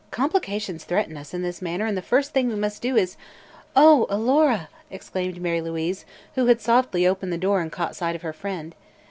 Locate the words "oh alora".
3.75-4.67